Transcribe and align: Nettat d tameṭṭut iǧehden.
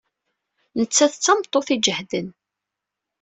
Nettat 0.77 1.13
d 1.17 1.21
tameṭṭut 1.23 1.67
iǧehden. 1.75 2.27